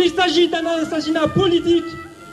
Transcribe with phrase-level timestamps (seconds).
[0.00, 1.84] Il s'agit d'un assassinat politique,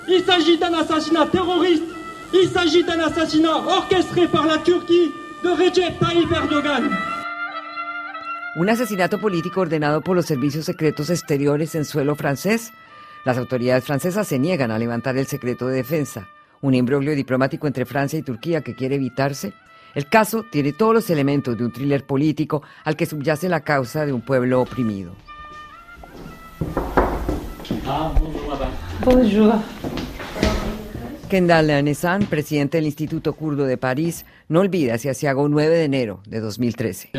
[0.08, 1.84] il s'agit d'un assassinat terroriste,
[2.32, 5.10] il s'agit d'un assassinat orchestré par la Turquie
[5.44, 6.92] de Recep Tayyip Erdogan.
[8.58, 12.72] Un asesinato político ordenado por los servicios secretos exteriores en suelo francés.
[13.26, 16.28] Las autoridades francesas se niegan a levantar el secreto de defensa.
[16.62, 19.54] Un imbroglio diplomático entre Francia y Turquía que quiere evitarse.
[19.96, 24.06] El caso tiene todos los elementos de un thriller político al que subyace la causa
[24.06, 25.16] de un pueblo oprimido.
[29.04, 29.54] Bonjour.
[31.30, 36.22] Kendall Nessan, presidente del Instituto Kurdo de París, no olvida ese asiago 9 de enero
[36.28, 37.12] de 2013.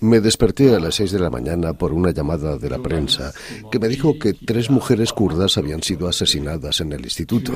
[0.00, 3.32] Me desperté a las 6 de la mañana por una llamada de la prensa
[3.70, 7.52] que me dijo que tres mujeres kurdas habían sido asesinadas en el instituto.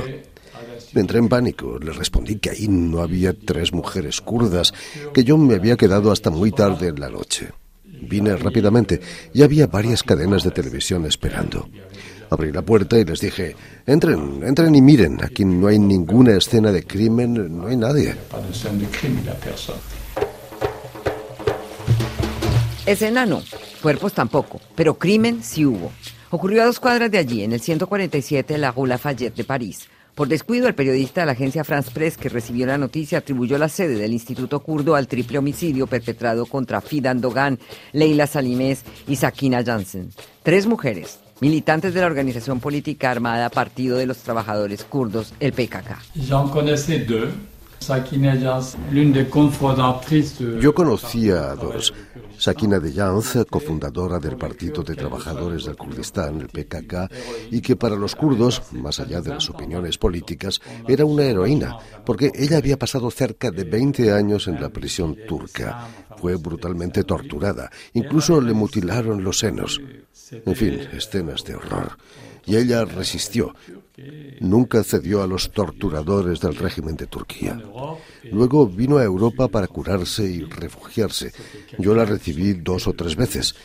[0.95, 1.79] Entré en pánico.
[1.79, 4.73] Le respondí que ahí no había tres mujeres kurdas,
[5.13, 7.51] que yo me había quedado hasta muy tarde en la noche.
[8.01, 9.01] Vine rápidamente
[9.33, 11.69] y había varias cadenas de televisión esperando.
[12.31, 13.55] Abrí la puerta y les dije,
[13.87, 18.15] entren, entren y miren, aquí no hay ninguna escena de crimen, no hay nadie.
[22.85, 23.43] Escena no,
[23.83, 25.93] cuerpos tampoco, pero crimen sí hubo.
[26.31, 29.89] Ocurrió a dos cuadras de allí, en el 147 de la Rue Lafayette de París.
[30.17, 33.69] Por descuido, el periodista de la agencia France Press que recibió la noticia atribuyó la
[33.69, 37.59] sede del Instituto Kurdo al triple homicidio perpetrado contra Fidan Dogan,
[37.93, 40.09] Leila Salimés y Sakina Jansen.
[40.43, 45.99] Tres mujeres, militantes de la organización política armada Partido de los Trabajadores Kurdos, el PKK.
[50.61, 51.95] Yo conocía a dos.
[52.39, 57.09] Sakina de Janz, cofundadora del Partido de Trabajadores del Kurdistán, el PKK,
[57.51, 62.31] y que para los kurdos, más allá de las opiniones políticas, era una heroína, porque
[62.35, 65.89] ella había pasado cerca de 20 años en la prisión turca.
[66.17, 69.81] Fue brutalmente torturada, incluso le mutilaron los senos.
[70.31, 71.99] En fin, escenas de horror.
[72.47, 73.55] Y ella resistió.
[74.41, 77.61] Nunca cedió a los torturadores del régimen de Turquía.
[78.31, 81.33] Luego vino a Europa para curarse y refugiarse.
[81.79, 83.57] Yo la recibí dos o tres veces.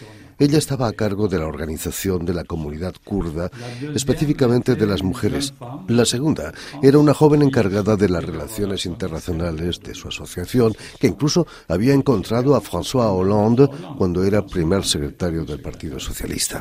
[0.41, 3.51] Ella estaba a cargo de la organización de la comunidad kurda,
[3.93, 5.53] específicamente de las mujeres.
[5.87, 11.45] La segunda era una joven encargada de las relaciones internacionales de su asociación, que incluso
[11.67, 13.69] había encontrado a François Hollande
[13.99, 16.59] cuando era primer secretario del Partido Socialista.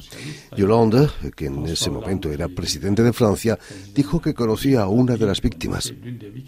[0.52, 3.58] Hollande, que en ese momento era presidente de Francia,
[3.94, 5.91] dijo que conocía a una de las víctimas.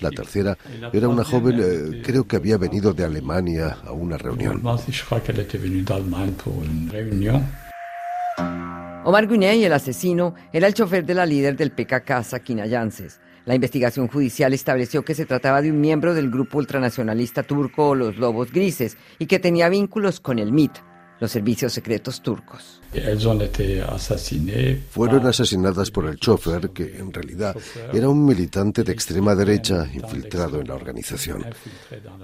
[0.01, 0.59] La tercera
[0.93, 4.61] era una joven, eh, creo que había venido de Alemania a una reunión.
[9.05, 13.21] Omar Guiney, el asesino, era el chofer de la líder del PKK, Sakina Yances.
[13.45, 18.17] La investigación judicial estableció que se trataba de un miembro del grupo ultranacionalista turco Los
[18.17, 20.79] Lobos Grises y que tenía vínculos con el MIT,
[21.21, 22.81] los servicios secretos turcos.
[24.91, 27.57] Fueron asesinadas por el chofer, que en realidad
[27.93, 31.47] era un militante de extrema derecha infiltrado en la organización.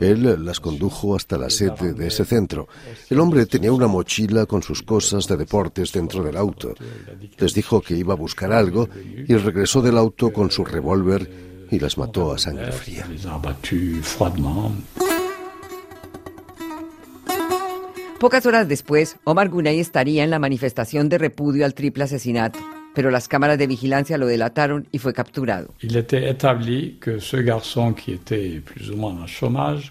[0.01, 2.69] Él las condujo hasta la sede de ese centro.
[3.09, 6.75] El hombre tenía una mochila con sus cosas de deportes dentro del auto.
[7.39, 8.89] Les dijo que iba a buscar algo
[9.27, 13.07] y regresó del auto con su revólver y las mató a sangre fría.
[18.21, 22.59] Pocas horas después, Omar Gunay estaría en la manifestación de repudio al triple asesinato,
[22.93, 25.73] pero las cámaras de vigilancia lo delataron y fue capturado.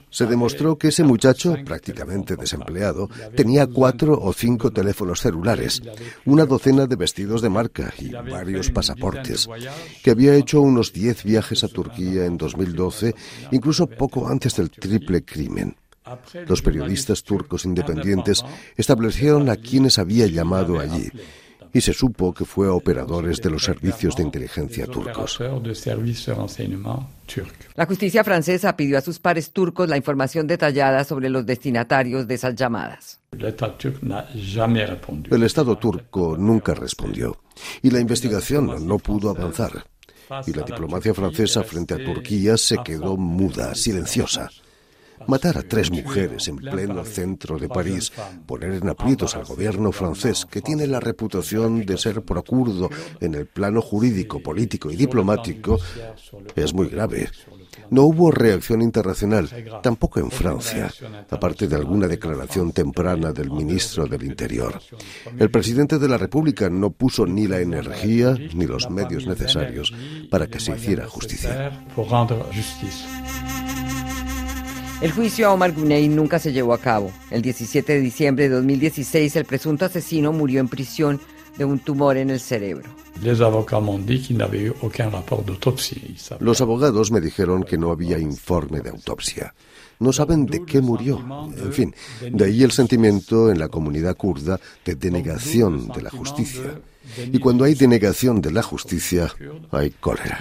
[0.10, 5.82] Se demostró que ese muchacho, prácticamente desempleado, tenía cuatro o cinco teléfonos celulares,
[6.26, 9.48] una docena de vestidos de marca y varios pasaportes,
[10.04, 13.16] que había hecho unos diez viajes a Turquía en 2012,
[13.52, 15.78] incluso poco antes del triple crimen.
[16.48, 18.44] Los periodistas turcos independientes
[18.76, 21.10] establecieron a quienes había llamado allí
[21.74, 25.40] y se supo que fue a operadores de los servicios de inteligencia turcos.
[27.76, 32.36] La justicia francesa pidió a sus pares turcos la información detallada sobre los destinatarios de
[32.36, 33.20] esas llamadas.
[33.32, 37.38] El Estado turco nunca respondió
[37.82, 39.86] y la investigación no pudo avanzar.
[40.46, 44.50] Y la diplomacia francesa frente a Turquía se quedó muda, silenciosa.
[45.28, 48.12] Matar a tres mujeres en pleno centro de París,
[48.46, 52.90] poner en aprietos al gobierno francés, que tiene la reputación de ser procurdo
[53.20, 55.78] en el plano jurídico, político y diplomático,
[56.56, 57.30] es muy grave.
[57.90, 59.50] No hubo reacción internacional,
[59.82, 60.92] tampoco en Francia,
[61.30, 64.82] aparte de alguna declaración temprana del ministro del Interior.
[65.38, 69.94] El presidente de la República no puso ni la energía ni los medios necesarios
[70.30, 71.72] para que se hiciera justicia.
[75.00, 77.12] El juicio a Omar Gunei nunca se llevó a cabo.
[77.30, 81.22] El 17 de diciembre de 2016, el presunto asesino murió en prisión
[81.56, 82.90] de un tumor en el cerebro.
[86.40, 89.54] Los abogados me dijeron que no había informe de autopsia.
[90.00, 91.24] No saben de qué murió.
[91.58, 91.96] En fin,
[92.32, 96.80] de ahí el sentimiento en la comunidad kurda de denegación de la justicia.
[97.32, 99.32] Y cuando hay denegación de la justicia,
[99.72, 100.40] hay cólera.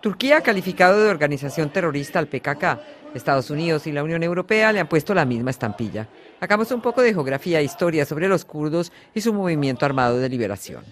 [0.00, 2.80] Turquía ha calificado de organización terrorista al PKK.
[3.14, 6.08] Estados Unidos y la Unión Europea le han puesto la misma estampilla.
[6.40, 10.28] Hagamos un poco de geografía e historia sobre los kurdos y su movimiento armado de
[10.28, 10.84] liberación.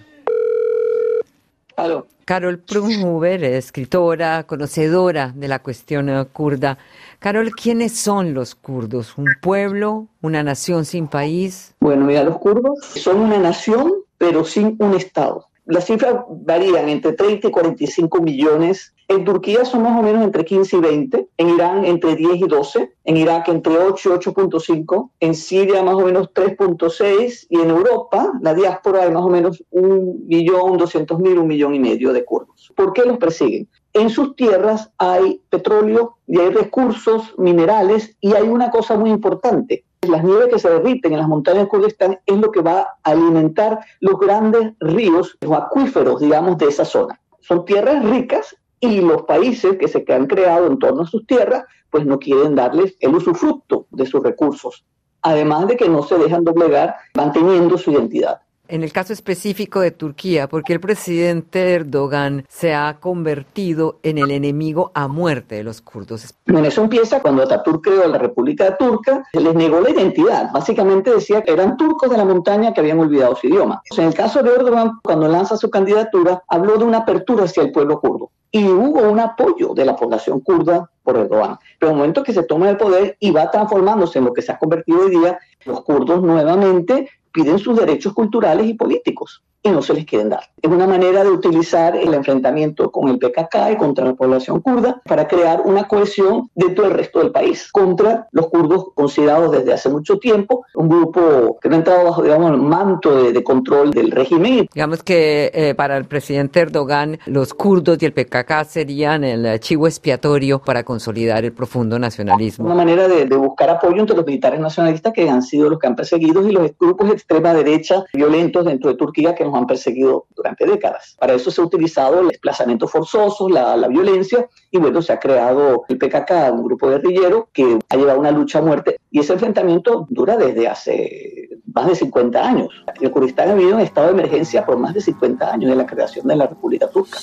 [2.24, 6.76] Carol Prunhuber, escritora, conocedora de la cuestión eh, kurda.
[7.20, 9.16] Carol, ¿quiénes son los kurdos?
[9.16, 10.08] ¿Un pueblo?
[10.20, 11.74] ¿Una nación sin país?
[11.78, 15.46] Bueno, mira, los kurdos son una nación, pero sin un Estado.
[15.66, 18.92] Las cifras varían entre 30 y 45 millones.
[19.10, 22.46] En Turquía son más o menos entre 15 y 20, en Irán entre 10 y
[22.46, 27.70] 12, en Irak entre 8 y 8.5, en Siria más o menos 3.6 y en
[27.70, 32.12] Europa, la diáspora, hay más o menos un millón, doscientos mil, un millón y medio
[32.12, 32.70] de kurdos.
[32.76, 33.66] ¿Por qué los persiguen?
[33.94, 39.84] En sus tierras hay petróleo y hay recursos minerales y hay una cosa muy importante,
[40.02, 43.10] las nieves que se derriten en las montañas de Kurdistán es lo que va a
[43.10, 47.18] alimentar los grandes ríos, los acuíferos, digamos, de esa zona.
[47.40, 51.64] Son tierras ricas y los países que se han creado en torno a sus tierras,
[51.90, 54.84] pues no quieren darles el usufructo de sus recursos.
[55.22, 59.90] Además de que no se dejan doblegar manteniendo su identidad en el caso específico de
[59.90, 65.80] Turquía, porque el presidente Erdogan se ha convertido en el enemigo a muerte de los
[65.80, 66.34] kurdos.
[66.46, 70.52] Bueno, eso empieza cuando Ataturk creó la República Turca, se les negó la identidad.
[70.52, 73.82] Básicamente decía que eran turcos de la montaña que habían olvidado su idioma.
[73.96, 77.72] En el caso de Erdogan, cuando lanza su candidatura, habló de una apertura hacia el
[77.72, 78.30] pueblo kurdo.
[78.50, 81.58] Y hubo un apoyo de la población kurda por Erdogan.
[81.78, 84.42] Pero en el momento que se toma el poder y va transformándose en lo que
[84.42, 89.72] se ha convertido hoy día, los kurdos nuevamente piden sus derechos culturales y políticos y
[89.72, 90.44] no se les quieren dar.
[90.60, 95.00] Es una manera de utilizar el enfrentamiento con el PKK y contra la población kurda
[95.04, 99.88] para crear una cohesión dentro del resto del país contra los kurdos considerados desde hace
[99.88, 104.10] mucho tiempo un grupo que no ha entrado bajo digamos, el manto de, control del
[104.10, 104.68] régimen.
[104.74, 109.86] Digamos que eh, para el presidente Erdogan los kurdos y el PKK serían el chivo
[109.86, 112.66] expiatorio para consolidar el profundo nacionalismo.
[112.66, 115.86] Una manera de, de buscar apoyo entre los militares nacionalistas que han sido los que
[115.86, 119.66] han perseguido y los grupos de extrema derecha violentos dentro de Turquía que nos han
[119.66, 121.16] perseguido durante décadas.
[121.18, 125.18] Para eso se ha utilizado el desplazamiento forzoso, la, la violencia, y bueno, se ha
[125.18, 128.98] creado el PKK, un grupo guerrillero que ha llevado una lucha a muerte.
[129.10, 132.68] Y ese enfrentamiento dura desde hace más de 50 años.
[133.00, 135.86] El Kurdistán ha vivido en estado de emergencia por más de 50 años de la
[135.86, 137.18] creación de la República Turca.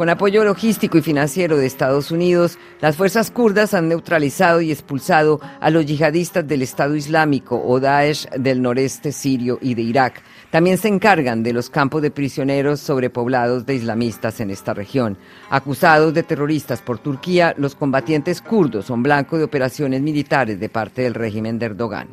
[0.00, 5.42] Con apoyo logístico y financiero de Estados Unidos, las fuerzas kurdas han neutralizado y expulsado
[5.60, 10.22] a los yihadistas del Estado Islámico o Daesh del noreste sirio y de Irak.
[10.50, 15.18] También se encargan de los campos de prisioneros sobrepoblados de islamistas en esta región.
[15.50, 21.02] Acusados de terroristas por Turquía, los combatientes kurdos son blanco de operaciones militares de parte
[21.02, 22.08] del régimen de Erdogan.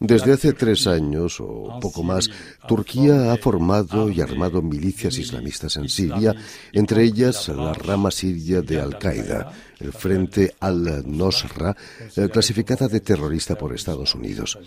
[0.00, 2.30] Desde hace tres años o poco más,
[2.68, 6.36] Turquía ha formado y armado milicias islamistas en Siria,
[6.72, 9.52] entre ellas la rama siria de Al-Qaeda,
[9.92, 11.76] Frente al-Nosra,
[12.16, 14.58] eh, clasificada de terrorista por Estados Unidos,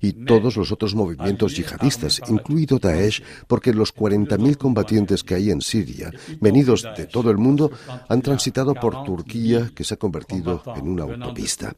[0.00, 5.60] y todos los otros movimientos yihadistas, incluido Daesh, porque los 40.000 combatientes que hay en
[5.60, 6.10] Siria,
[6.40, 7.70] venidos de todo el mundo,
[8.08, 11.74] han transitado por Turquía, que se ha convertido en una autopista.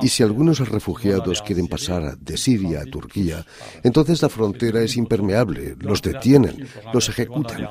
[0.00, 3.44] Y si algunos refugiados quieren pasar de Siria a Turquía,
[3.82, 7.68] entonces la frontera es impermeable, los detienen, los ejecutan.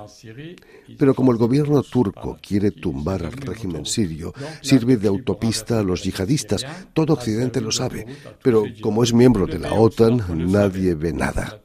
[0.98, 6.03] Pero como el gobierno turco quiere tumbar al régimen sirio, sirve de autopista a los
[6.03, 6.65] yihadistas.
[6.93, 8.05] Todo Occidente lo sabe,
[8.43, 11.60] pero como es miembro de la OTAN, nadie ve nada.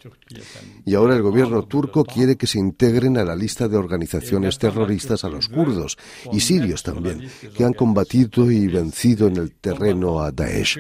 [0.85, 5.25] Y ahora el gobierno turco quiere que se integren a la lista de organizaciones terroristas
[5.25, 5.97] a los kurdos
[6.33, 10.79] y sirios también, que han combatido y vencido en el terreno a Daesh.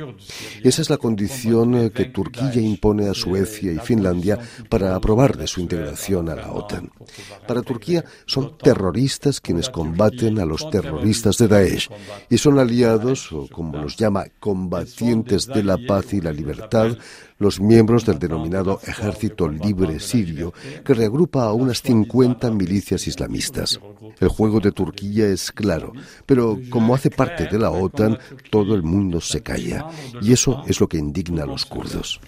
[0.62, 4.38] Esa es la condición que Turquía impone a Suecia y Finlandia
[4.68, 6.90] para aprobar de su integración a la OTAN.
[7.46, 11.85] Para Turquía son terroristas quienes combaten a los terroristas de Daesh
[12.28, 16.96] y son aliados, o como los llama, combatientes de la paz y la libertad,
[17.38, 20.52] los miembros del denominado Ejército Libre Sirio,
[20.84, 23.78] que reagrupa a unas 50 milicias islamistas.
[24.20, 25.92] El juego de Turquía es claro,
[26.24, 28.18] pero como hace parte de la OTAN,
[28.50, 29.86] todo el mundo se calla.
[30.22, 32.20] Y eso es lo que indigna a los kurdos.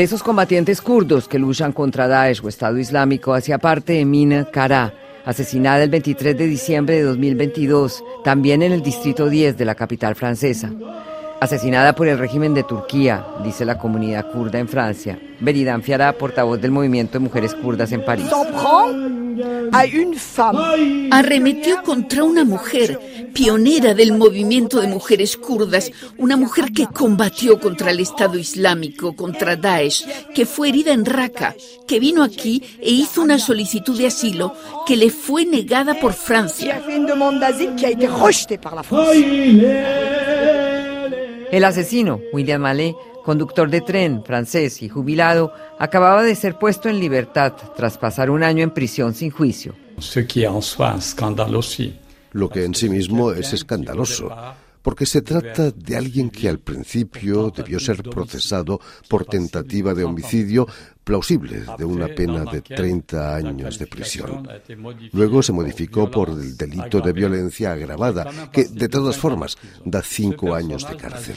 [0.00, 4.94] De esos combatientes kurdos que luchan contra Daesh o Estado Islámico hacía parte Emine Kara,
[5.26, 10.14] asesinada el 23 de diciembre de 2022, también en el distrito 10 de la capital
[10.14, 10.72] francesa.
[11.40, 15.18] Asesinada por el régimen de Turquía, dice la comunidad kurda en Francia.
[15.40, 18.26] Beridan Fiara, portavoz del movimiento de mujeres kurdas en París.
[21.10, 23.00] Arremetió contra una mujer,
[23.32, 29.56] pionera del movimiento de mujeres kurdas, una mujer que combatió contra el Estado Islámico, contra
[29.56, 31.54] Daesh, que fue herida en Raqqa,
[31.86, 34.54] que vino aquí e hizo una solicitud de asilo
[34.86, 36.82] que le fue negada por Francia.
[41.52, 47.00] El asesino, William Malé, conductor de tren francés y jubilado, acababa de ser puesto en
[47.00, 49.74] libertad tras pasar un año en prisión sin juicio.
[52.32, 54.30] Lo que en sí mismo es escandaloso
[54.82, 60.66] porque se trata de alguien que al principio debió ser procesado por tentativa de homicidio
[61.10, 64.48] plausible de una pena de 30 años de prisión.
[65.10, 70.54] Luego se modificó por el delito de violencia agravada, que de todas formas da cinco
[70.54, 71.36] años de cárcel.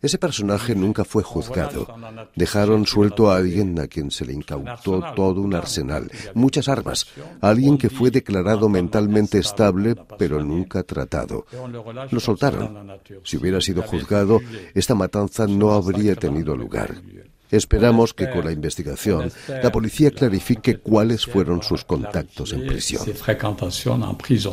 [0.00, 1.88] Ese personaje nunca fue juzgado.
[2.36, 7.08] Dejaron suelto a alguien a quien se le incautó todo un arsenal, muchas armas,
[7.40, 11.46] alguien que fue declarado mentalmente estable, pero nunca tratado.
[12.12, 12.92] Lo soltaron.
[13.24, 14.38] Si hubiera sido juzgado,
[14.72, 16.94] esta matanza no habría tenido lugar.
[17.50, 23.04] Esperamos que con la investigación la policía clarifique cuáles fueron sus contactos en prisión.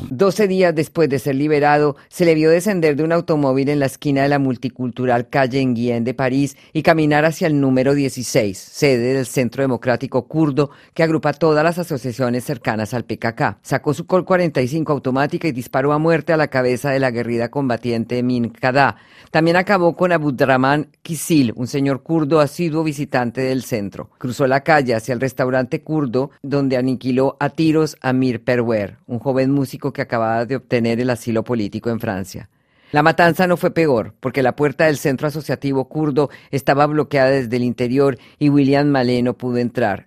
[0.09, 3.87] Doce días después de ser liberado, se le vio descender de un automóvil en la
[3.87, 9.13] esquina de la multicultural calle Enguien de París y caminar hacia el número 16, sede
[9.13, 13.57] del Centro Democrático Kurdo, que agrupa todas las asociaciones cercanas al PKK.
[13.61, 17.49] Sacó su Col 45 automática y disparó a muerte a la cabeza de la guerrida
[17.49, 18.95] combatiente Min Kada.
[19.31, 24.09] También acabó con Abudrahman Kisil, un señor kurdo asiduo visitante del centro.
[24.17, 29.19] Cruzó la calle hacia el restaurante kurdo, donde aniquiló a tiros a Mir Perwer, un
[29.19, 32.49] joven músico que acababa de obtener el asilo político en Francia.
[32.91, 37.57] La matanza no fue peor, porque la puerta del centro asociativo kurdo estaba bloqueada desde
[37.57, 40.05] el interior y William Malé no pudo entrar.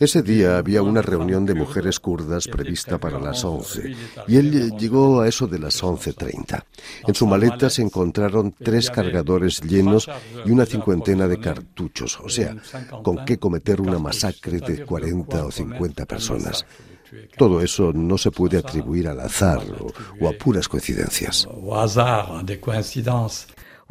[0.00, 3.94] Ese día había una reunión de mujeres kurdas prevista para las 11
[4.26, 6.64] y él llegó a eso de las 11.30.
[7.06, 10.10] En su maleta se encontraron tres cargadores llenos
[10.44, 12.56] y una cincuentena de cartuchos, o sea,
[13.04, 16.66] con qué cometer una masacre de 40 o 50 personas.
[17.36, 19.60] Todo eso no se puede atribuir al azar
[20.20, 21.46] o, a puras coincidencias.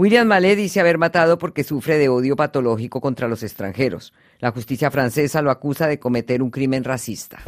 [0.02, 4.14] William Malé dice haber matado porque sufre de odio patológico contra los extranjeros.
[4.40, 7.44] La justicia francesa lo acusa de cometer un crimen racista.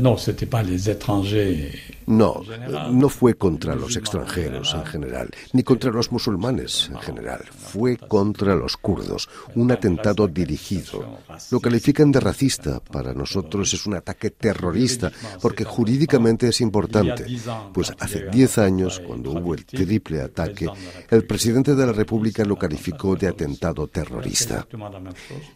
[2.06, 2.44] No,
[2.92, 7.44] no fue contra los extranjeros en general, ni contra los musulmanes en general.
[7.58, 11.18] Fue contra los kurdos, un atentado dirigido.
[11.50, 12.80] Lo califican de racista.
[12.80, 17.26] Para nosotros es un ataque terrorista, porque jurídicamente es importante.
[17.74, 20.68] Pues hace 10 años, cuando hubo el triple ataque,
[21.10, 24.68] el presidente de la República lo calificó de atentado terrorista.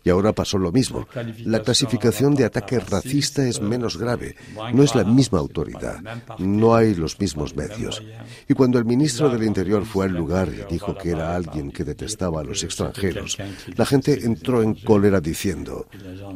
[0.03, 1.08] Y ahora pasó lo mismo.
[1.46, 4.36] La clasificación de ataque racista es menos grave.
[4.74, 6.00] No es la misma autoridad.
[6.39, 8.01] No hay los mismos medios.
[8.48, 11.84] Y cuando el ministro del Interior fue al lugar y dijo que era alguien que
[11.84, 13.38] detestaba a los extranjeros,
[13.75, 15.88] la gente entró en cólera diciendo,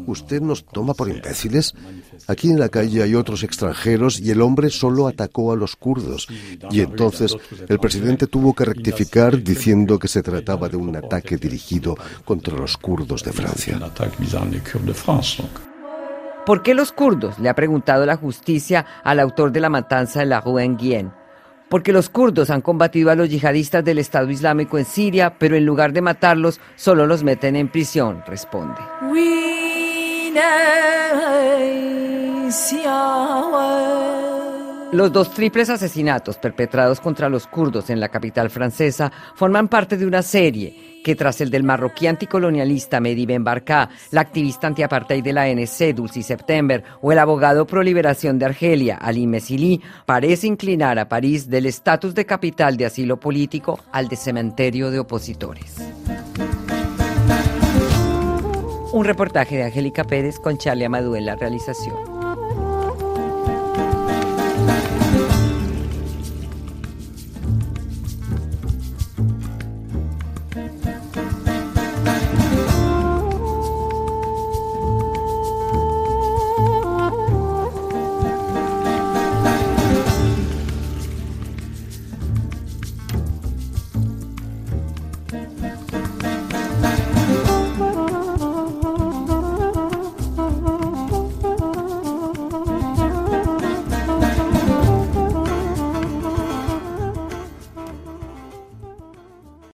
[0.08, 1.74] ¿usted nos toma por imbéciles?
[2.28, 6.28] Aquí en la calle hay otros extranjeros y el hombre solo atacó a los kurdos.
[6.70, 7.36] Y entonces
[7.68, 12.78] el presidente tuvo que rectificar diciendo que se trataba de un ataque dirigido contra los
[12.78, 13.78] kurdos de Francia.
[16.46, 17.38] ¿Por qué los kurdos?
[17.38, 21.12] Le ha preguntado la justicia al autor de la matanza de la Rue Nguyen.
[21.70, 25.66] Porque los kurdos han combatido a los yihadistas del Estado Islámico en Siria, pero en
[25.66, 28.82] lugar de matarlos, solo los meten en prisión, responde.
[34.92, 40.06] Los dos triples asesinatos perpetrados contra los kurdos en la capital francesa forman parte de
[40.06, 45.32] una serie que tras el del marroquí anticolonialista Mehdi Ben Barka, la activista antiapartheid de
[45.32, 51.00] la ANC Dulcie September o el abogado pro liberación de Argelia Ali Mesili, parece inclinar
[51.00, 55.78] a París del estatus de capital de asilo político al de cementerio de opositores.
[58.92, 62.11] Un reportaje de Angélica Pérez con Charlie Amadú en la realización.